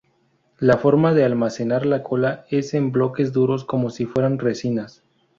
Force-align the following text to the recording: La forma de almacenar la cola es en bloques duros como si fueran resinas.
La 0.57 0.77
forma 0.79 1.13
de 1.13 1.23
almacenar 1.25 1.85
la 1.85 2.01
cola 2.01 2.45
es 2.49 2.73
en 2.73 2.91
bloques 2.91 3.33
duros 3.33 3.63
como 3.63 3.91
si 3.91 4.07
fueran 4.07 4.39
resinas. 4.39 5.03